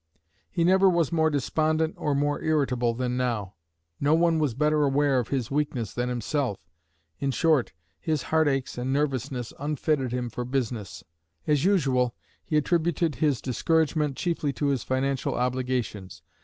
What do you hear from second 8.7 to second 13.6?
and nervousness unfitted him for business. As usual, he attributed his